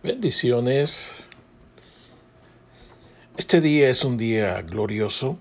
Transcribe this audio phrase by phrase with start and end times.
[0.00, 1.24] Bendiciones.
[3.36, 5.38] Este día es un día glorioso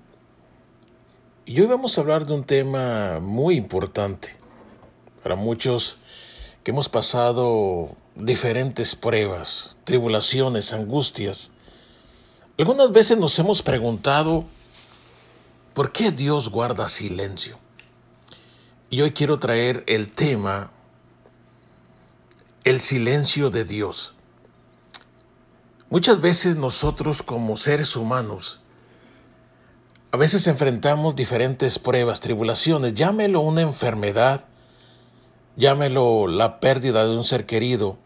[1.45, 4.35] y hoy vamos a hablar de un tema muy importante
[5.22, 6.00] para muchos
[6.64, 11.51] que hemos pasado diferentes pruebas, tribulaciones, angustias.
[12.57, 14.43] Algunas veces nos hemos preguntado
[15.75, 17.57] por qué Dios guarda silencio.
[18.89, 20.71] Y hoy quiero traer el tema
[22.63, 24.16] el silencio de Dios.
[25.90, 28.59] Muchas veces nosotros como seres humanos,
[30.12, 34.44] a veces enfrentamos diferentes pruebas, tribulaciones, llámelo una enfermedad,
[35.55, 37.98] llámelo la pérdida de un ser querido,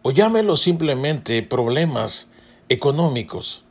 [0.00, 2.28] o llámelo simplemente problemas
[2.70, 3.64] económicos.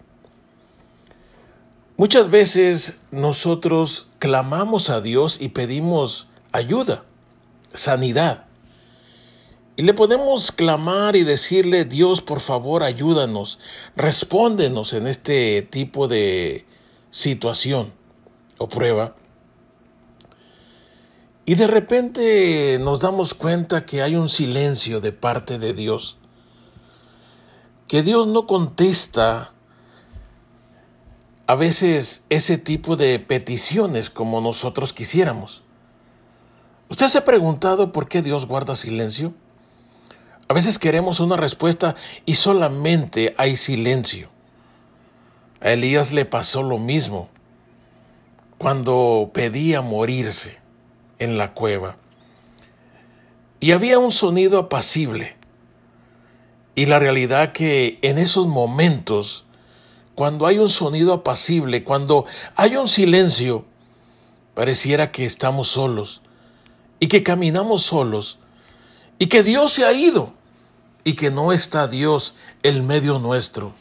[1.97, 7.03] Muchas veces nosotros clamamos a Dios y pedimos ayuda,
[7.73, 8.45] sanidad.
[9.77, 13.59] Y le podemos clamar y decirle, Dios, por favor, ayúdanos,
[13.95, 16.65] respóndenos en este tipo de
[17.09, 17.93] situación
[18.57, 19.15] o prueba.
[21.45, 26.17] Y de repente nos damos cuenta que hay un silencio de parte de Dios,
[27.87, 29.51] que Dios no contesta
[31.47, 35.63] a veces ese tipo de peticiones como nosotros quisiéramos.
[36.89, 39.33] ¿Usted se ha preguntado por qué Dios guarda silencio?
[40.51, 44.27] A veces queremos una respuesta y solamente hay silencio.
[45.61, 47.29] A Elías le pasó lo mismo
[48.57, 50.59] cuando pedía morirse
[51.19, 51.95] en la cueva.
[53.61, 55.37] Y había un sonido apacible.
[56.75, 59.45] Y la realidad que en esos momentos,
[60.15, 62.25] cuando hay un sonido apacible, cuando
[62.57, 63.63] hay un silencio,
[64.53, 66.21] pareciera que estamos solos
[66.99, 68.39] y que caminamos solos
[69.17, 70.40] y que Dios se ha ido
[71.03, 73.73] y que no está Dios en medio nuestro.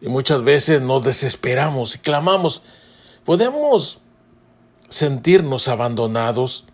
[0.00, 2.62] Y muchas veces nos desesperamos y clamamos.
[3.24, 4.00] Podemos
[4.88, 6.64] sentirnos abandonados,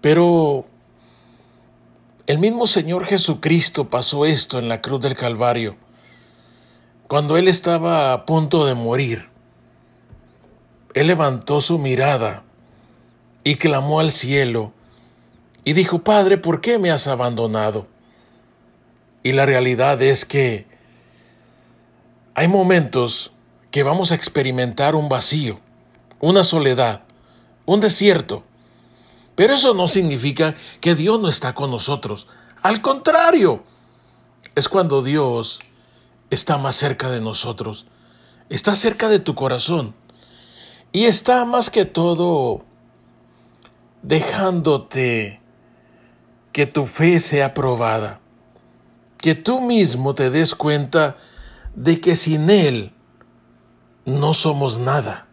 [0.00, 0.66] pero
[2.26, 5.76] el mismo Señor Jesucristo pasó esto en la cruz del Calvario,
[7.08, 9.30] cuando Él estaba a punto de morir.
[10.94, 12.42] Él levantó su mirada
[13.44, 14.72] y clamó al cielo
[15.64, 17.86] y dijo, Padre, ¿por qué me has abandonado?
[19.26, 20.68] Y la realidad es que
[22.36, 23.32] hay momentos
[23.72, 25.58] que vamos a experimentar un vacío,
[26.20, 27.02] una soledad,
[27.64, 28.44] un desierto.
[29.34, 32.28] Pero eso no significa que Dios no está con nosotros.
[32.62, 33.64] Al contrario,
[34.54, 35.58] es cuando Dios
[36.30, 37.88] está más cerca de nosotros,
[38.48, 39.96] está cerca de tu corazón
[40.92, 42.64] y está más que todo
[44.02, 45.40] dejándote
[46.52, 48.20] que tu fe sea probada
[49.18, 51.16] que tú mismo te des cuenta
[51.74, 52.92] de que sin Él
[54.04, 55.26] no somos nada.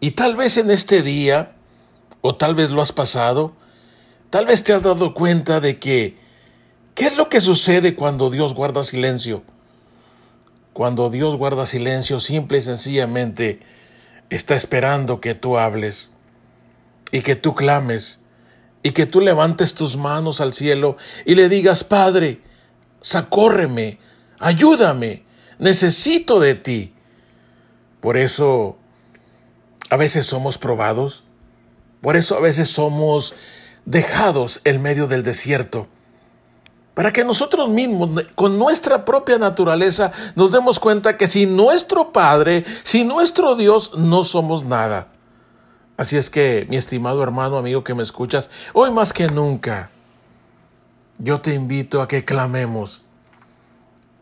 [0.00, 1.54] Y tal vez en este día,
[2.20, 3.54] o tal vez lo has pasado,
[4.30, 6.18] tal vez te has dado cuenta de que,
[6.94, 9.44] ¿qué es lo que sucede cuando Dios guarda silencio?
[10.72, 13.60] Cuando Dios guarda silencio, simple y sencillamente
[14.30, 16.10] está esperando que tú hables
[17.10, 18.20] y que tú clames
[18.82, 22.40] y que tú levantes tus manos al cielo y le digas, Padre,
[23.02, 23.98] sacórreme,
[24.38, 25.24] ayúdame,
[25.58, 26.94] necesito de ti.
[28.00, 28.78] Por eso
[29.90, 31.24] a veces somos probados,
[32.00, 33.34] por eso a veces somos
[33.84, 35.86] dejados en medio del desierto,
[36.94, 42.64] para que nosotros mismos, con nuestra propia naturaleza, nos demos cuenta que sin nuestro Padre,
[42.82, 45.08] sin nuestro Dios, no somos nada.
[45.96, 49.90] Así es que, mi estimado hermano, amigo que me escuchas, hoy más que nunca,
[51.18, 53.02] yo te invito a que clamemos.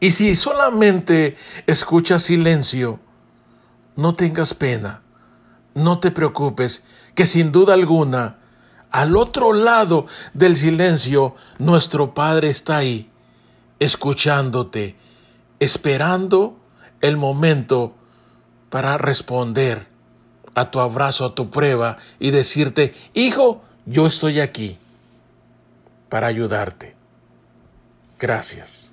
[0.01, 1.37] Y si solamente
[1.67, 2.99] escuchas silencio,
[3.97, 5.03] no tengas pena,
[5.75, 6.85] no te preocupes,
[7.15, 8.39] que sin duda alguna,
[8.91, 13.11] al otro lado del silencio, nuestro Padre está ahí,
[13.79, 14.97] escuchándote,
[15.59, 16.59] esperando
[17.01, 17.95] el momento
[18.71, 19.87] para responder
[20.55, 24.79] a tu abrazo, a tu prueba y decirte, hijo, yo estoy aquí
[26.11, 26.95] para ayudarte.
[28.19, 28.90] Gracias.